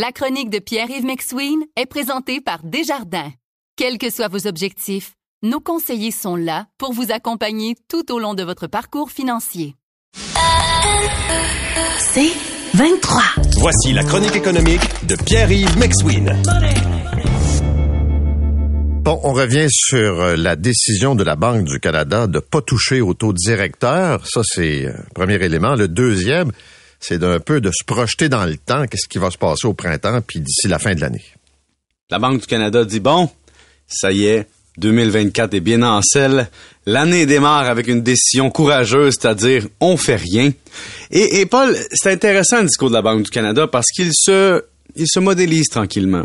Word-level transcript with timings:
La 0.00 0.12
chronique 0.12 0.48
de 0.48 0.60
Pierre-Yves 0.60 1.04
McSween 1.04 1.58
est 1.74 1.86
présentée 1.86 2.40
par 2.40 2.62
Desjardins. 2.62 3.32
Quels 3.74 3.98
que 3.98 4.10
soient 4.10 4.28
vos 4.28 4.46
objectifs, 4.46 5.14
nos 5.42 5.58
conseillers 5.58 6.12
sont 6.12 6.36
là 6.36 6.66
pour 6.78 6.92
vous 6.92 7.10
accompagner 7.10 7.74
tout 7.88 8.12
au 8.12 8.20
long 8.20 8.34
de 8.34 8.44
votre 8.44 8.68
parcours 8.68 9.10
financier. 9.10 9.74
C'est 11.98 12.30
23. 12.74 13.22
Voici 13.56 13.92
la 13.92 14.04
chronique 14.04 14.36
économique 14.36 14.82
de 15.08 15.16
Pierre-Yves 15.16 15.76
McSween. 15.76 16.32
Bon, 19.02 19.18
on 19.24 19.32
revient 19.32 19.66
sur 19.68 20.20
euh, 20.20 20.36
la 20.36 20.54
décision 20.54 21.16
de 21.16 21.24
la 21.24 21.34
Banque 21.34 21.64
du 21.64 21.80
Canada 21.80 22.28
de 22.28 22.38
pas 22.38 22.62
toucher 22.62 23.00
au 23.00 23.14
taux 23.14 23.32
directeur. 23.32 24.24
Ça, 24.28 24.42
c'est 24.44 24.82
le 24.82 24.94
premier 25.12 25.42
élément. 25.44 25.74
Le 25.74 25.88
deuxième, 25.88 26.52
c'est 27.00 27.18
d'un 27.18 27.40
peu 27.40 27.60
de 27.60 27.70
se 27.70 27.84
projeter 27.84 28.28
dans 28.28 28.44
le 28.44 28.56
temps. 28.56 28.86
Qu'est-ce 28.86 29.08
qui 29.08 29.18
va 29.18 29.30
se 29.30 29.38
passer 29.38 29.66
au 29.66 29.74
printemps 29.74 30.20
puis 30.26 30.40
d'ici 30.40 30.68
la 30.68 30.78
fin 30.78 30.94
de 30.94 31.00
l'année? 31.00 31.24
La 32.10 32.18
Banque 32.18 32.40
du 32.40 32.46
Canada 32.46 32.84
dit 32.84 33.00
bon, 33.00 33.30
ça 33.86 34.12
y 34.12 34.26
est, 34.26 34.46
2024 34.78 35.54
est 35.54 35.60
bien 35.60 35.82
en 35.82 36.00
selle. 36.02 36.48
L'année 36.86 37.26
démarre 37.26 37.68
avec 37.68 37.88
une 37.88 38.02
décision 38.02 38.50
courageuse, 38.50 39.16
c'est-à-dire 39.20 39.66
on 39.80 39.96
fait 39.96 40.16
rien. 40.16 40.52
Et, 41.10 41.44
Paul, 41.46 41.76
c'est 41.92 42.12
intéressant 42.12 42.58
le 42.58 42.66
discours 42.66 42.88
de 42.88 42.94
la 42.94 43.02
Banque 43.02 43.24
du 43.24 43.30
Canada 43.30 43.66
parce 43.66 43.88
qu'il 43.94 44.10
se, 44.12 44.64
il 44.96 45.06
se 45.06 45.20
modélise 45.20 45.68
tranquillement. 45.68 46.24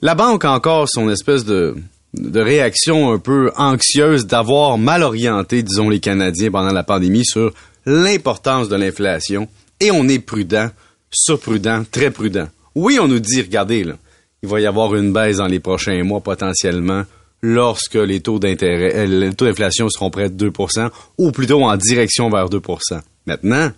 La 0.00 0.14
banque 0.14 0.44
a 0.44 0.52
encore 0.52 0.88
son 0.88 1.08
espèce 1.08 1.44
de, 1.44 1.76
de 2.14 2.40
réaction 2.40 3.12
un 3.12 3.18
peu 3.18 3.50
anxieuse 3.56 4.26
d'avoir 4.26 4.78
mal 4.78 5.02
orienté, 5.02 5.62
disons, 5.62 5.88
les 5.88 6.00
Canadiens 6.00 6.50
pendant 6.50 6.72
la 6.72 6.82
pandémie 6.82 7.24
sur 7.24 7.52
l'importance 7.86 8.68
de 8.68 8.76
l'inflation. 8.76 9.48
Et 9.80 9.90
on 9.90 10.08
est 10.08 10.18
prudent, 10.18 10.70
surprudent, 11.10 11.84
très 11.90 12.10
prudent. 12.10 12.48
Oui, 12.74 12.98
on 13.00 13.08
nous 13.08 13.20
dit, 13.20 13.42
regardez, 13.42 13.84
là, 13.84 13.96
il 14.42 14.48
va 14.48 14.60
y 14.60 14.66
avoir 14.66 14.94
une 14.94 15.12
baisse 15.12 15.38
dans 15.38 15.46
les 15.46 15.60
prochains 15.60 16.02
mois 16.04 16.20
potentiellement 16.20 17.04
lorsque 17.42 17.94
les 17.94 18.20
taux 18.20 18.38
d'intérêt, 18.38 18.94
euh, 18.94 19.06
les 19.06 19.34
taux 19.34 19.44
d'inflation 19.44 19.88
seront 19.88 20.10
près 20.10 20.30
de 20.30 20.50
2% 20.50 20.90
ou 21.18 21.30
plutôt 21.30 21.62
en 21.62 21.76
direction 21.76 22.30
vers 22.30 22.48
2% 22.48 23.00
Maintenant, 23.26 23.70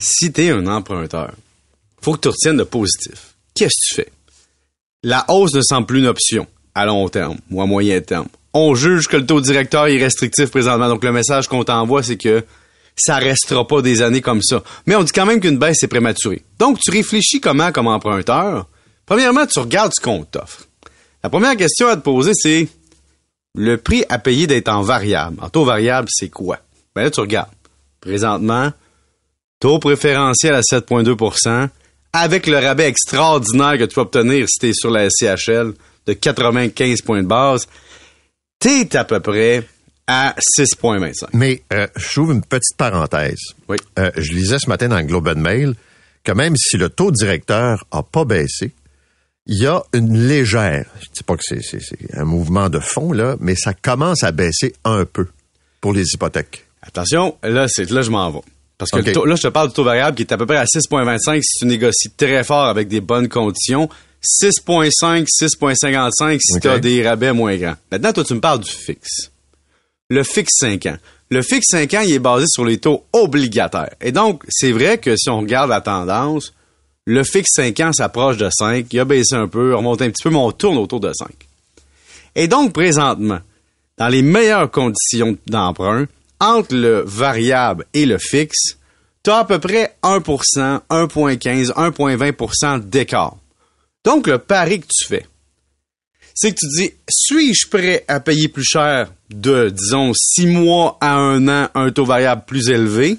si 0.00 0.32
tu 0.32 0.42
es 0.42 0.50
un 0.50 0.66
emprunteur, 0.66 1.32
faut 2.00 2.14
que 2.14 2.20
tu 2.20 2.28
retiennes 2.28 2.56
de 2.56 2.64
positif. 2.64 3.34
Qu'est-ce 3.54 3.68
que 3.68 3.88
tu 3.88 3.94
fais? 3.94 4.12
La 5.02 5.24
hausse 5.28 5.54
ne 5.54 5.60
semble 5.62 5.86
plus 5.86 5.98
une 5.98 6.06
option 6.06 6.46
à 6.74 6.86
long 6.86 7.08
terme 7.08 7.38
ou 7.50 7.60
à 7.60 7.66
moyen 7.66 8.00
terme. 8.00 8.28
On 8.54 8.74
juge 8.74 9.08
que 9.08 9.16
le 9.16 9.26
taux 9.26 9.40
directeur 9.40 9.86
est 9.86 9.98
restrictif 9.98 10.50
présentement. 10.50 10.88
Donc, 10.88 11.04
le 11.04 11.12
message 11.12 11.48
qu'on 11.48 11.64
t'envoie, 11.64 12.02
c'est 12.02 12.16
que 12.16 12.44
ça 12.96 13.16
restera 13.16 13.66
pas 13.66 13.82
des 13.82 14.02
années 14.02 14.20
comme 14.20 14.42
ça. 14.42 14.62
Mais 14.86 14.96
on 14.96 15.02
dit 15.02 15.12
quand 15.12 15.26
même 15.26 15.40
qu'une 15.40 15.58
baisse 15.58 15.82
est 15.82 15.88
prématurée. 15.88 16.42
Donc, 16.58 16.78
tu 16.80 16.90
réfléchis 16.90 17.40
comment 17.40 17.72
comme 17.72 17.88
emprunteur? 17.88 18.66
Premièrement, 19.06 19.46
tu 19.46 19.58
regardes 19.58 19.92
ce 19.94 20.00
qu'on 20.00 20.24
t'offre. 20.24 20.66
La 21.22 21.30
première 21.30 21.56
question 21.56 21.88
à 21.88 21.96
te 21.96 22.02
poser, 22.02 22.32
c'est 22.34 22.68
le 23.54 23.76
prix 23.76 24.04
à 24.08 24.18
payer 24.18 24.46
d'être 24.46 24.68
en 24.68 24.82
variable. 24.82 25.36
En 25.40 25.48
taux 25.48 25.64
variable, 25.64 26.08
c'est 26.10 26.28
quoi? 26.28 26.58
Ben 26.94 27.04
là, 27.04 27.10
tu 27.10 27.20
regardes. 27.20 27.50
Présentement, 28.00 28.72
taux 29.60 29.78
préférentiel 29.78 30.54
à 30.54 30.60
7,2% 30.60 31.68
avec 32.12 32.46
le 32.46 32.58
rabais 32.58 32.88
extraordinaire 32.88 33.78
que 33.78 33.84
tu 33.84 33.94
peux 33.94 34.02
obtenir 34.02 34.46
si 34.48 34.58
tu 34.58 34.68
es 34.68 34.72
sur 34.74 34.90
la 34.90 35.08
SCHL 35.08 35.72
de 36.06 36.12
95 36.12 37.00
points 37.02 37.22
de 37.22 37.28
base, 37.28 37.66
tu 38.60 38.68
es 38.68 38.96
à 38.96 39.04
peu 39.04 39.20
près 39.20 39.66
à 40.06 40.34
6,25. 40.58 41.28
Mais 41.32 41.62
euh, 41.72 41.86
je 41.96 42.08
trouve 42.12 42.32
une 42.32 42.42
petite 42.42 42.76
parenthèse. 42.76 43.38
Oui. 43.68 43.76
Euh, 43.98 44.10
je 44.16 44.32
lisais 44.32 44.58
ce 44.58 44.68
matin 44.68 44.88
dans 44.88 44.98
le 44.98 45.04
Globe 45.04 45.28
and 45.28 45.40
Mail 45.40 45.74
que 46.24 46.32
même 46.32 46.56
si 46.56 46.76
le 46.76 46.88
taux 46.88 47.10
directeur 47.10 47.84
a 47.90 48.02
pas 48.02 48.24
baissé, 48.24 48.72
il 49.46 49.58
y 49.58 49.66
a 49.66 49.82
une 49.92 50.28
légère, 50.28 50.86
je 51.00 51.06
dis 51.14 51.22
pas 51.24 51.36
que 51.36 51.42
c'est 51.42 51.60
un 52.16 52.24
mouvement 52.24 52.68
de 52.68 52.78
fond, 52.78 53.12
là, 53.12 53.36
mais 53.40 53.56
ça 53.56 53.74
commence 53.74 54.22
à 54.22 54.30
baisser 54.30 54.72
un 54.84 55.04
peu 55.04 55.26
pour 55.80 55.92
les 55.92 56.04
hypothèques. 56.14 56.64
Attention, 56.82 57.36
là, 57.42 57.66
c'est 57.68 57.90
là 57.90 58.02
je 58.02 58.10
m'en 58.10 58.30
vais. 58.30 58.40
Parce 58.78 58.90
que 58.92 58.98
OK. 58.98 59.06
le 59.06 59.12
taux- 59.12 59.24
là, 59.24 59.34
je 59.34 59.42
te 59.42 59.48
parle 59.48 59.68
du 59.68 59.74
taux 59.74 59.82
variable 59.84 60.16
qui 60.16 60.22
est 60.22 60.32
à 60.32 60.36
peu 60.36 60.46
près 60.46 60.56
à 60.58 60.64
6,25 60.64 61.40
si 61.42 61.58
tu 61.60 61.66
négocies 61.66 62.10
très 62.16 62.44
fort 62.44 62.66
avec 62.66 62.86
des 62.88 63.00
bonnes 63.00 63.28
conditions. 63.28 63.88
6,5, 64.24 65.26
6,55 65.26 66.38
si 66.40 66.60
tu 66.60 66.68
as 66.68 66.78
des 66.78 67.06
rabais 67.08 67.32
moins 67.32 67.56
grands. 67.56 67.74
Maintenant, 67.90 68.12
toi, 68.12 68.22
tu 68.24 68.34
me 68.34 68.40
parles 68.40 68.60
du 68.60 68.70
fixe. 68.70 69.31
Le 70.12 70.24
fixe 70.24 70.58
5 70.58 70.84
ans. 70.84 70.96
Le 71.30 71.40
fixe 71.40 71.68
5 71.70 71.94
ans, 71.94 72.02
il 72.04 72.12
est 72.12 72.18
basé 72.18 72.44
sur 72.46 72.66
les 72.66 72.76
taux 72.76 73.06
obligataires. 73.14 73.94
Et 74.02 74.12
donc, 74.12 74.44
c'est 74.50 74.70
vrai 74.70 74.98
que 74.98 75.16
si 75.16 75.30
on 75.30 75.40
regarde 75.40 75.70
la 75.70 75.80
tendance, 75.80 76.52
le 77.06 77.24
fixe 77.24 77.48
5 77.56 77.80
ans 77.80 77.92
s'approche 77.94 78.36
de 78.36 78.50
5, 78.50 78.92
il 78.92 79.00
a 79.00 79.06
baissé 79.06 79.36
un 79.36 79.48
peu, 79.48 79.74
remonte 79.74 80.02
un 80.02 80.10
petit 80.10 80.22
peu, 80.22 80.28
mais 80.28 80.36
on 80.36 80.52
tourne 80.52 80.76
autour 80.76 81.00
de 81.00 81.10
5. 81.14 81.30
Et 82.34 82.46
donc, 82.46 82.74
présentement, 82.74 83.38
dans 83.96 84.08
les 84.08 84.20
meilleures 84.20 84.70
conditions 84.70 85.38
d'emprunt, 85.46 86.04
entre 86.40 86.74
le 86.74 87.04
variable 87.06 87.86
et 87.94 88.04
le 88.04 88.18
fixe, 88.18 88.76
tu 89.24 89.30
as 89.30 89.38
à 89.38 89.44
peu 89.46 89.60
près 89.60 89.96
1% 90.02 90.20
1,15 90.90 91.72
1,20% 91.72 92.80
d'écart. 92.80 93.36
Donc, 94.04 94.26
le 94.26 94.36
pari 94.36 94.80
que 94.80 94.88
tu 94.90 95.06
fais, 95.06 95.24
c'est 96.34 96.52
que 96.52 96.60
tu 96.60 96.66
dis, 96.68 96.90
suis-je 97.08 97.68
prêt 97.68 98.04
à 98.08 98.20
payer 98.20 98.48
plus 98.48 98.64
cher 98.64 99.12
de, 99.30 99.68
disons, 99.68 100.12
6 100.14 100.46
mois 100.46 100.98
à 101.00 101.14
un 101.14 101.48
an 101.48 101.68
un 101.74 101.90
taux 101.90 102.04
variable 102.04 102.44
plus 102.46 102.68
élevé 102.68 103.18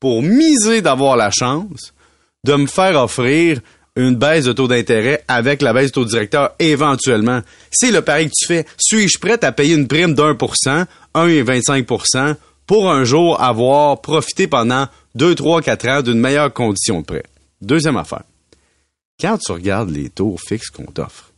pour 0.00 0.22
miser 0.22 0.82
d'avoir 0.82 1.16
la 1.16 1.30
chance 1.30 1.92
de 2.44 2.54
me 2.54 2.66
faire 2.66 3.00
offrir 3.02 3.60
une 3.96 4.14
baisse 4.14 4.44
de 4.44 4.52
taux 4.52 4.68
d'intérêt 4.68 5.24
avec 5.26 5.62
la 5.62 5.72
baisse 5.72 5.86
du 5.86 5.92
taux 5.92 6.04
directeur 6.04 6.54
éventuellement? 6.58 7.40
C'est 7.70 7.90
le 7.90 8.02
pari 8.02 8.26
que 8.26 8.34
tu 8.38 8.46
fais. 8.46 8.66
Suis-je 8.78 9.18
prêt 9.18 9.42
à 9.42 9.52
payer 9.52 9.74
une 9.74 9.88
prime 9.88 10.14
d'un 10.14 10.34
pour 10.34 10.54
cent, 10.56 10.84
1,25% 11.14 12.36
pour 12.66 12.90
un 12.90 13.04
jour 13.04 13.40
avoir 13.40 14.00
profité 14.00 14.46
pendant 14.46 14.86
2, 15.14 15.34
3, 15.34 15.62
4 15.62 15.88
ans 15.88 16.02
d'une 16.02 16.20
meilleure 16.20 16.52
condition 16.52 17.00
de 17.00 17.06
prêt? 17.06 17.24
Deuxième 17.62 17.96
affaire. 17.96 18.24
Quand 19.18 19.38
tu 19.38 19.52
regardes 19.52 19.90
les 19.90 20.10
taux 20.10 20.36
fixes 20.46 20.68
qu'on 20.68 20.84
t'offre, 20.84 21.32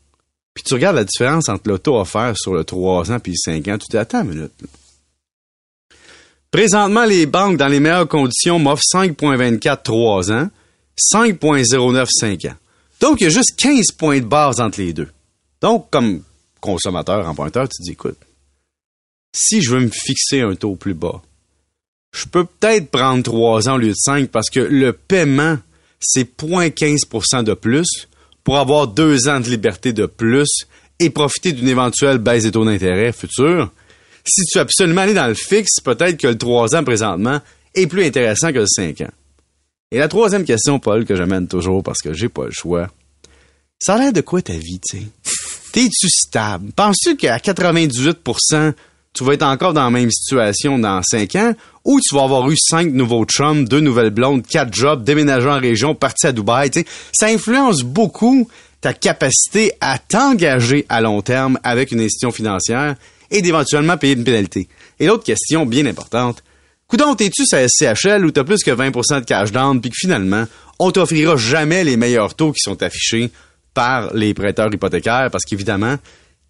puis 0.58 0.64
tu 0.64 0.74
regardes 0.74 0.96
la 0.96 1.04
différence 1.04 1.48
entre 1.48 1.70
le 1.70 1.78
taux 1.78 2.00
offert 2.00 2.36
sur 2.36 2.52
le 2.52 2.64
3 2.64 3.12
ans 3.12 3.20
puis 3.20 3.30
le 3.30 3.36
5 3.36 3.68
ans, 3.68 3.78
tu 3.78 3.86
te 3.86 3.92
dis, 3.92 3.96
attends 3.96 4.24
une 4.24 4.30
minute. 4.30 4.50
Présentement, 6.50 7.04
les 7.04 7.26
banques 7.26 7.58
dans 7.58 7.68
les 7.68 7.78
meilleures 7.78 8.08
conditions 8.08 8.58
m'offrent 8.58 8.82
5,24 8.92 9.82
3 9.84 10.32
ans, 10.32 10.50
5,09 11.14 12.08
5 12.10 12.44
ans. 12.46 12.56
Donc, 13.00 13.20
il 13.20 13.24
y 13.24 13.26
a 13.28 13.30
juste 13.30 13.54
15 13.56 13.92
points 13.92 14.18
de 14.18 14.24
base 14.24 14.60
entre 14.60 14.80
les 14.80 14.92
deux. 14.92 15.06
Donc, 15.60 15.90
comme 15.90 16.24
consommateur, 16.60 17.28
emprunteur, 17.28 17.68
tu 17.68 17.76
te 17.76 17.82
dis, 17.84 17.92
écoute, 17.92 18.18
si 19.32 19.62
je 19.62 19.70
veux 19.70 19.80
me 19.80 19.90
fixer 19.92 20.40
un 20.40 20.56
taux 20.56 20.74
plus 20.74 20.94
bas, 20.94 21.22
je 22.16 22.26
peux 22.26 22.46
peut-être 22.46 22.90
prendre 22.90 23.22
3 23.22 23.68
ans 23.68 23.76
au 23.76 23.78
lieu 23.78 23.90
de 23.90 23.94
5 23.96 24.28
parce 24.30 24.50
que 24.50 24.58
le 24.58 24.92
paiement, 24.92 25.56
c'est 26.00 26.36
0,15 26.36 27.44
de 27.44 27.54
plus 27.54 28.07
pour 28.48 28.56
avoir 28.56 28.88
2 28.88 29.28
ans 29.28 29.40
de 29.40 29.50
liberté 29.50 29.92
de 29.92 30.06
plus 30.06 30.48
et 30.98 31.10
profiter 31.10 31.52
d'une 31.52 31.68
éventuelle 31.68 32.16
baisse 32.16 32.44
des 32.44 32.50
taux 32.50 32.64
d'intérêt 32.64 33.12
futurs. 33.12 33.70
Si 34.24 34.42
tu 34.46 34.56
veux 34.56 34.62
absolument 34.62 35.02
aller 35.02 35.12
dans 35.12 35.26
le 35.26 35.34
fixe, 35.34 35.80
peut-être 35.84 36.16
que 36.16 36.28
le 36.28 36.38
3 36.38 36.74
ans 36.74 36.82
présentement 36.82 37.42
est 37.74 37.86
plus 37.86 38.06
intéressant 38.06 38.50
que 38.50 38.60
le 38.60 38.66
5 38.66 39.02
ans. 39.02 39.12
Et 39.90 39.98
la 39.98 40.08
troisième 40.08 40.44
question, 40.44 40.78
Paul, 40.78 41.04
que 41.04 41.14
j'amène 41.14 41.46
toujours 41.46 41.82
parce 41.82 42.00
que 42.00 42.14
j'ai 42.14 42.30
pas 42.30 42.46
le 42.46 42.50
choix. 42.50 42.88
Ça 43.78 43.96
a 43.96 43.98
l'air 43.98 44.14
de 44.14 44.22
quoi 44.22 44.40
ta 44.40 44.54
vie, 44.54 44.80
tu 44.80 44.96
sais? 44.96 45.06
T'es-tu 45.72 46.08
stable? 46.08 46.72
Penses-tu 46.72 47.18
qu'à 47.18 47.38
98 47.40 48.20
tu 49.12 49.24
vas 49.24 49.34
être 49.34 49.42
encore 49.42 49.72
dans 49.72 49.84
la 49.84 49.90
même 49.90 50.10
situation 50.10 50.78
dans 50.78 51.02
5 51.02 51.34
ans 51.36 51.54
ou 51.84 52.00
tu 52.00 52.14
vas 52.14 52.24
avoir 52.24 52.48
eu 52.50 52.56
5 52.56 52.92
nouveaux 52.92 53.24
chums, 53.24 53.66
2 53.66 53.80
nouvelles 53.80 54.10
blondes, 54.10 54.46
4 54.46 54.72
jobs, 54.72 55.04
déménager 55.04 55.48
en 55.48 55.58
région, 55.58 55.94
partir 55.94 56.30
à 56.30 56.32
Dubaï, 56.32 56.70
tu 56.70 56.80
sais? 56.80 56.86
Ça 57.12 57.26
influence 57.26 57.82
beaucoup 57.82 58.48
ta 58.80 58.92
capacité 58.92 59.72
à 59.80 59.98
t'engager 59.98 60.86
à 60.88 61.00
long 61.00 61.20
terme 61.22 61.58
avec 61.64 61.90
une 61.90 62.00
institution 62.00 62.30
financière 62.30 62.94
et 63.30 63.42
d'éventuellement 63.42 63.96
payer 63.96 64.14
une 64.14 64.24
pénalité. 64.24 64.68
Et 65.00 65.06
l'autre 65.06 65.24
question 65.24 65.66
bien 65.66 65.86
importante, 65.86 66.42
Coudon, 66.86 67.14
t'es-tu 67.14 67.44
sur 67.44 67.58
SCHL 67.58 68.24
où 68.24 68.30
t'as 68.30 68.44
plus 68.44 68.62
que 68.64 68.70
20% 68.70 69.20
de 69.20 69.24
cash 69.26 69.52
down 69.52 69.78
puis 69.78 69.90
que 69.90 69.96
finalement, 69.98 70.46
on 70.78 70.90
t'offrira 70.90 71.36
jamais 71.36 71.84
les 71.84 71.98
meilleurs 71.98 72.34
taux 72.34 72.52
qui 72.52 72.60
sont 72.60 72.82
affichés 72.82 73.30
par 73.74 74.14
les 74.14 74.32
prêteurs 74.32 74.72
hypothécaires? 74.72 75.28
Parce 75.30 75.44
qu'évidemment, 75.44 75.96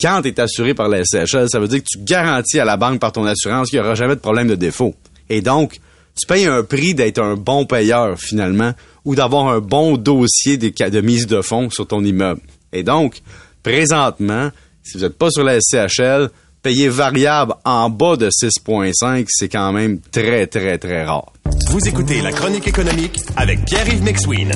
quand 0.00 0.22
t'es 0.22 0.38
assuré 0.40 0.74
par 0.74 0.88
la 0.88 1.04
SCHL, 1.04 1.48
ça 1.48 1.58
veut 1.58 1.68
dire 1.68 1.80
que 1.80 1.88
tu 1.90 1.98
garantis 1.98 2.58
à 2.58 2.64
la 2.64 2.76
banque 2.76 3.00
par 3.00 3.12
ton 3.12 3.24
assurance 3.24 3.70
qu'il 3.70 3.80
n'y 3.80 3.84
aura 3.84 3.94
jamais 3.94 4.14
de 4.14 4.20
problème 4.20 4.48
de 4.48 4.54
défaut. 4.54 4.94
Et 5.28 5.40
donc, 5.40 5.80
tu 6.16 6.26
payes 6.26 6.46
un 6.46 6.62
prix 6.62 6.94
d'être 6.94 7.20
un 7.20 7.34
bon 7.34 7.64
payeur 7.66 8.18
finalement 8.18 8.72
ou 9.04 9.14
d'avoir 9.14 9.48
un 9.48 9.60
bon 9.60 9.96
dossier 9.96 10.56
de, 10.56 10.68
de 10.68 11.00
mise 11.00 11.26
de 11.26 11.40
fonds 11.42 11.70
sur 11.70 11.86
ton 11.86 12.04
immeuble. 12.04 12.40
Et 12.72 12.82
donc, 12.82 13.22
présentement, 13.62 14.50
si 14.82 14.98
vous 14.98 15.04
n'êtes 15.04 15.18
pas 15.18 15.30
sur 15.30 15.44
la 15.44 15.58
SCHL, 15.60 16.30
payer 16.62 16.88
variable 16.88 17.54
en 17.64 17.90
bas 17.90 18.16
de 18.16 18.28
6,5, 18.28 19.26
c'est 19.28 19.48
quand 19.48 19.72
même 19.72 20.00
très, 20.00 20.46
très, 20.46 20.78
très 20.78 21.04
rare. 21.04 21.32
Vous 21.70 21.86
écoutez 21.86 22.20
la 22.20 22.32
chronique 22.32 22.66
économique 22.66 23.20
avec 23.36 23.64
Pierre-Yves 23.64 24.02
McSween. 24.02 24.52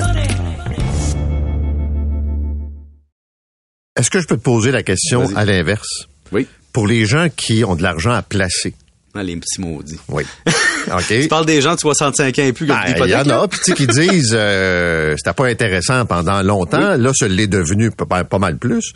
Est-ce 3.95 4.09
que 4.09 4.19
je 4.19 4.25
peux 4.27 4.37
te 4.37 4.41
poser 4.41 4.71
la 4.71 4.81
question 4.81 5.29
à 5.35 5.45
l'inverse? 5.45 6.07
Oui. 6.31 6.47
Pour 6.71 6.87
les 6.87 7.05
gens 7.05 7.27
qui 7.35 7.63
ont 7.63 7.75
de 7.75 7.83
l'argent 7.83 8.11
à 8.11 8.23
placer. 8.23 8.73
Ah, 9.13 9.21
les 9.21 9.35
petits 9.35 9.61
maudits. 9.61 9.99
Oui. 10.09 10.23
OK. 10.87 11.05
Tu 11.07 11.27
parles 11.27 11.45
des 11.45 11.61
gens 11.61 11.75
de 11.75 11.79
65 11.79 12.39
ans 12.39 12.43
et 12.43 12.53
plus 12.53 12.65
qui 12.65 12.71
ont 12.71 12.75
Ben, 12.75 13.05
Il 13.05 13.11
y 13.11 13.15
en 13.15 13.29
a, 13.29 13.47
sais, 13.61 13.73
qui 13.75 13.85
disent 13.85 14.33
euh, 14.33 15.13
c'était 15.17 15.33
pas 15.35 15.45
intéressant 15.45 16.07
pendant 16.07 16.41
longtemps. 16.41 16.97
Là, 16.97 17.11
ça 17.13 17.27
l'est 17.27 17.45
devenu 17.45 17.91
pas, 17.91 18.23
pas 18.23 18.39
mal 18.39 18.57
plus. 18.57 18.93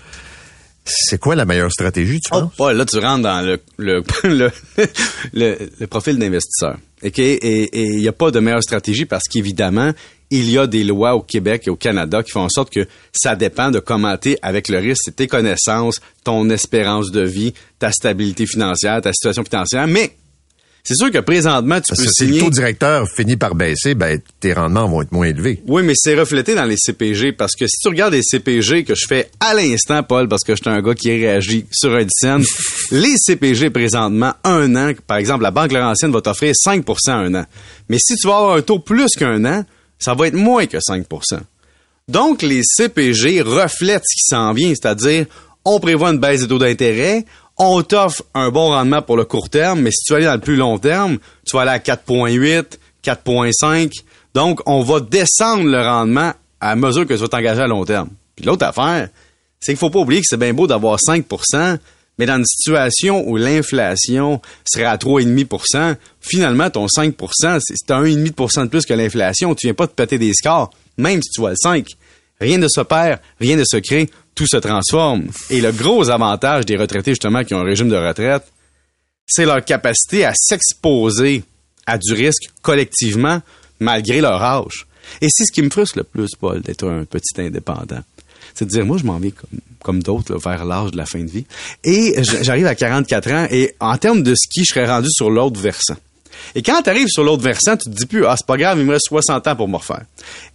C'est 0.83 1.19
quoi 1.19 1.35
la 1.35 1.45
meilleure 1.45 1.71
stratégie, 1.71 2.19
tu 2.19 2.29
Oh, 2.33 2.49
penses? 2.57 2.73
là, 2.73 2.85
tu 2.85 2.97
rentres 2.97 3.21
dans 3.23 3.41
le, 3.45 3.59
le, 3.77 4.01
le, 4.23 4.49
le- 5.33 5.57
le 5.79 5.87
profil 5.87 6.17
d'investisseur. 6.17 6.77
OK? 7.05 7.19
Et 7.19 7.69
il 7.93 7.97
n'y 7.99 8.07
a 8.07 8.13
pas 8.13 8.31
de 8.31 8.39
meilleure 8.39 8.63
stratégie 8.63 9.05
parce 9.05 9.25
qu'évidemment, 9.25 9.91
il 10.29 10.49
y 10.49 10.57
a 10.57 10.67
des 10.67 10.83
lois 10.83 11.15
au 11.15 11.21
Québec 11.21 11.63
et 11.67 11.69
au 11.69 11.75
Canada 11.75 12.23
qui 12.23 12.31
font 12.31 12.41
en 12.41 12.49
sorte 12.49 12.71
que 12.71 12.85
ça 13.13 13.35
dépend 13.35 13.71
de 13.71 13.79
comment 13.79 14.17
t'es 14.17 14.37
avec 14.41 14.67
le 14.69 14.77
risque, 14.79 15.03
c'est 15.05 15.15
tes 15.15 15.27
connaissances, 15.27 16.01
ton 16.23 16.49
espérance 16.49 17.11
de 17.11 17.21
vie, 17.21 17.53
ta 17.79 17.91
stabilité 17.91 18.45
financière, 18.45 19.01
ta 19.01 19.13
situation 19.13 19.43
financière. 19.43 19.87
Mais 19.87 20.15
c'est 20.87 20.95
sûr 20.95 21.11
que 21.11 21.17
présentement, 21.17 21.81
tu 21.81 21.89
Parce 21.89 21.99
peux 21.99 22.05
que 22.05 22.11
si 22.13 22.23
le 22.23 22.27
signer... 22.27 22.39
taux 22.39 22.49
directeur 22.49 23.09
finit 23.09 23.35
par 23.35 23.55
baisser, 23.55 23.93
ben, 23.93 24.21
tes 24.39 24.53
rendements 24.53 24.87
vont 24.87 25.01
être 25.01 25.11
moins 25.11 25.27
élevés. 25.27 25.61
Oui, 25.67 25.83
mais 25.83 25.91
c'est 25.97 26.15
reflété 26.15 26.55
dans 26.55 26.63
les 26.63 26.77
CPG 26.77 27.33
parce 27.33 27.55
que 27.55 27.67
si 27.67 27.75
tu 27.81 27.89
regardes 27.89 28.13
les 28.13 28.21
CPG 28.23 28.85
que 28.85 28.95
je 28.95 29.05
fais 29.05 29.29
à 29.41 29.53
l'instant, 29.53 30.01
Paul, 30.03 30.29
parce 30.29 30.45
que 30.45 30.55
je 30.55 30.61
suis 30.61 30.69
un 30.69 30.81
gars 30.81 30.93
qui 30.93 31.11
réagit 31.11 31.65
sur 31.71 31.93
un 31.93 32.05
scène, 32.09 32.45
les 32.91 33.15
CPG 33.17 33.69
présentement, 33.69 34.33
un 34.45 34.75
an, 34.77 34.93
par 35.05 35.17
exemple, 35.17 35.43
la 35.43 35.51
Banque 35.51 35.73
Laurentienne 35.73 36.13
va 36.13 36.21
t'offrir 36.21 36.53
5% 36.53 37.09
un 37.09 37.35
an. 37.35 37.45
Mais 37.89 37.97
si 37.99 38.15
tu 38.15 38.25
vas 38.27 38.37
avoir 38.37 38.55
un 38.55 38.61
taux 38.61 38.79
plus 38.79 39.09
qu'un 39.17 39.43
an, 39.43 39.65
ça 39.99 40.13
va 40.13 40.27
être 40.27 40.33
moins 40.33 40.65
que 40.65 40.77
5% 40.77 41.39
Donc, 42.07 42.41
les 42.41 42.61
CPG 42.63 43.41
reflètent 43.41 44.03
ce 44.05 44.15
qui 44.15 44.29
s'en 44.29 44.53
vient, 44.53 44.69
c'est-à-dire, 44.69 45.25
on 45.65 45.79
prévoit 45.79 46.09
une 46.09 46.19
baisse 46.19 46.41
des 46.41 46.47
taux 46.47 46.59
d'intérêt, 46.59 47.25
on 47.57 47.81
t'offre 47.81 48.23
un 48.33 48.49
bon 48.49 48.69
rendement 48.69 49.01
pour 49.01 49.17
le 49.17 49.25
court 49.25 49.49
terme, 49.49 49.81
mais 49.81 49.91
si 49.91 50.03
tu 50.05 50.13
veux 50.13 50.17
aller 50.17 50.27
dans 50.27 50.35
le 50.35 50.39
plus 50.39 50.55
long 50.55 50.77
terme, 50.77 51.17
tu 51.45 51.55
vas 51.55 51.63
aller 51.63 51.71
à 51.71 51.79
4.8, 51.79 52.77
4.5. 53.03 53.91
Donc, 54.33 54.61
on 54.65 54.83
va 54.83 54.99
descendre 54.99 55.63
le 55.63 55.81
rendement 55.81 56.33
à 56.59 56.75
mesure 56.75 57.05
que 57.05 57.13
tu 57.13 57.19
vas 57.19 57.27
t'engager 57.27 57.61
à 57.61 57.67
long 57.67 57.85
terme. 57.85 58.09
Puis 58.35 58.45
l'autre 58.45 58.65
affaire, 58.65 59.09
c'est 59.59 59.73
qu'il 59.73 59.79
faut 59.79 59.89
pas 59.89 59.99
oublier 59.99 60.21
que 60.21 60.27
c'est 60.29 60.37
bien 60.37 60.53
beau 60.53 60.67
d'avoir 60.67 60.99
5 60.99 61.25
mais 62.17 62.25
dans 62.25 62.37
une 62.37 62.45
situation 62.45 63.27
où 63.27 63.37
l'inflation 63.37 64.41
serait 64.65 64.85
à 64.85 64.97
3,5% 64.97 65.95
finalement, 66.19 66.69
ton 66.69 66.87
5 66.87 67.15
c'est 67.59 67.91
un 67.91 68.03
1,5% 68.03 68.63
de 68.63 68.69
plus 68.69 68.85
que 68.85 68.93
l'inflation. 68.93 69.53
Tu 69.55 69.67
viens 69.67 69.73
pas 69.73 69.87
te 69.87 69.93
péter 69.93 70.17
des 70.17 70.33
scores, 70.33 70.71
même 70.97 71.21
si 71.21 71.29
tu 71.29 71.41
vois 71.41 71.51
le 71.51 71.55
5. 71.55 71.85
Rien 72.39 72.57
ne 72.57 72.67
se 72.67 72.81
perd, 72.81 73.19
rien 73.39 73.55
ne 73.55 73.63
se 73.63 73.77
crée, 73.77 74.09
tout 74.35 74.47
se 74.47 74.57
transforme. 74.57 75.27
Et 75.49 75.61
le 75.61 75.71
gros 75.71 76.09
avantage 76.09 76.65
des 76.65 76.77
retraités, 76.77 77.11
justement, 77.11 77.43
qui 77.43 77.53
ont 77.53 77.59
un 77.59 77.63
régime 77.63 77.89
de 77.89 77.95
retraite, 77.95 78.43
c'est 79.25 79.45
leur 79.45 79.63
capacité 79.65 80.25
à 80.25 80.33
s'exposer 80.35 81.43
à 81.85 81.97
du 81.97 82.13
risque 82.13 82.49
collectivement, 82.61 83.41
malgré 83.79 84.21
leur 84.21 84.41
âge. 84.41 84.85
Et 85.21 85.27
c'est 85.29 85.45
ce 85.45 85.51
qui 85.51 85.61
me 85.61 85.69
frustre 85.69 85.97
le 85.97 86.03
plus, 86.03 86.29
Paul, 86.39 86.61
d'être 86.61 86.87
un 86.87 87.05
petit 87.05 87.41
indépendant. 87.41 88.03
C'est 88.57 88.65
de 88.65 88.71
dire, 88.71 88.85
moi, 88.85 88.97
je 88.97 89.03
m'en 89.03 89.19
vais 89.19 89.31
comme, 89.31 89.59
comme 89.83 90.03
d'autres 90.03 90.35
vers 90.37 90.65
l'âge 90.65 90.91
de 90.91 90.97
la 90.97 91.05
fin 91.05 91.19
de 91.19 91.29
vie. 91.29 91.45
Et 91.83 92.15
j'arrive 92.41 92.65
à 92.65 92.73
44 92.73 93.31
ans 93.31 93.47
et 93.51 93.75
en 93.79 93.95
termes 93.97 94.23
de 94.23 94.33
ski, 94.33 94.63
je 94.65 94.73
serais 94.73 94.87
rendu 94.87 95.09
sur 95.11 95.29
l'autre 95.29 95.61
versant. 95.61 95.95
Et 96.55 96.63
quand 96.63 96.81
tu 96.81 96.89
arrives 96.89 97.07
sur 97.07 97.23
l'autre 97.23 97.43
versant, 97.43 97.77
tu 97.77 97.89
te 97.89 97.95
dis 97.95 98.05
plus, 98.07 98.25
ah, 98.25 98.35
c'est 98.35 98.47
pas 98.47 98.57
grave, 98.57 98.79
il 98.79 98.85
me 98.85 98.93
reste 98.93 99.07
60 99.09 99.47
ans 99.47 99.55
pour 99.55 99.67
me 99.67 99.75
refaire. 99.75 100.05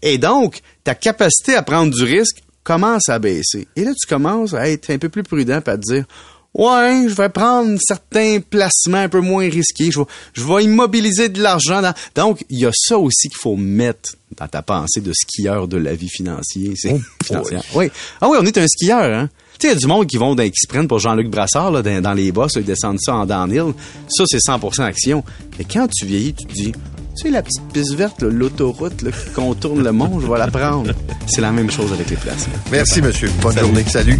Et 0.02 0.18
donc, 0.18 0.60
ta 0.82 0.96
capacité 0.96 1.54
à 1.54 1.62
prendre 1.62 1.94
du 1.94 2.02
risque 2.02 2.42
commence 2.64 3.08
à 3.08 3.18
baisser. 3.20 3.68
Et 3.76 3.84
là, 3.84 3.92
tu 3.94 4.08
commences 4.08 4.54
à 4.54 4.68
être 4.68 4.90
un 4.90 4.98
peu 4.98 5.08
plus 5.08 5.22
prudent 5.22 5.60
et 5.64 5.70
à 5.70 5.76
te 5.76 5.82
dire, 5.82 6.04
ouais, 6.54 7.04
je 7.08 7.14
vais 7.14 7.28
prendre 7.28 7.78
certains 7.80 8.38
placements 8.40 8.98
un 8.98 9.08
peu 9.08 9.20
moins 9.20 9.48
risqués, 9.48 9.90
je 9.90 10.00
vais, 10.00 10.06
je 10.34 10.44
vais 10.44 10.64
immobiliser 10.64 11.28
de 11.28 11.42
l'argent. 11.42 11.80
dans- 11.82 11.94
Donc, 12.14 12.44
il 12.50 12.58
y 12.60 12.66
a 12.66 12.70
ça 12.74 12.98
aussi 12.98 13.28
qu'il 13.28 13.38
faut 13.40 13.56
mettre 13.56 14.12
dans 14.38 14.48
ta 14.48 14.62
pensée 14.62 15.00
de 15.00 15.12
skieur 15.12 15.68
de 15.68 15.76
la 15.76 15.94
vie 15.94 16.08
financière. 16.08 16.72
C'est 16.76 16.96
financière. 17.24 17.62
Oui. 17.74 17.90
Ah 18.20 18.28
oui, 18.28 18.38
on 18.40 18.46
est 18.46 18.56
un 18.58 18.66
skieur, 18.66 19.02
hein. 19.02 19.28
Tu 19.58 19.68
sais, 19.68 19.74
il 19.74 19.74
y 19.74 19.76
a 19.76 19.80
du 19.80 19.86
monde 19.86 20.06
qui 20.06 20.16
vont 20.16 20.34
dans, 20.34 20.42
qui 20.44 20.58
se 20.60 20.66
prennent 20.66 20.88
pour 20.88 20.98
Jean-Luc 20.98 21.28
Brassard 21.30 21.70
là, 21.70 21.82
dans, 21.82 22.00
dans 22.00 22.14
les 22.14 22.32
bosses, 22.32 22.56
là, 22.56 22.62
ils 22.62 22.66
descendent 22.66 22.98
ça 23.00 23.14
en 23.14 23.26
downhill. 23.26 23.74
Ça, 24.08 24.24
c'est 24.26 24.38
100% 24.38 24.82
action. 24.82 25.22
Mais 25.58 25.64
quand 25.70 25.86
tu 25.88 26.04
vieillis, 26.06 26.34
tu 26.34 26.46
te 26.46 26.52
dis, 26.52 26.72
tu 26.72 26.78
sais, 27.22 27.30
la 27.30 27.42
petite 27.42 27.62
piste 27.72 27.94
verte, 27.94 28.22
là, 28.22 28.28
l'autoroute 28.30 29.02
là, 29.02 29.10
qui 29.12 29.30
contourne 29.34 29.84
le 29.84 29.92
monde, 29.92 30.20
je 30.22 30.26
vais 30.26 30.38
la 30.38 30.48
prendre. 30.48 30.92
C'est 31.28 31.42
la 31.42 31.52
même 31.52 31.70
chose 31.70 31.92
avec 31.92 32.10
les 32.10 32.16
placements. 32.16 32.54
Merci, 32.72 33.02
monsieur. 33.02 33.30
Bonne 33.40 33.58
journée. 33.58 33.84
Salut. 33.86 34.18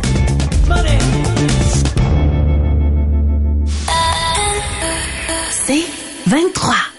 C'est 5.64 5.84
23. 6.26 6.91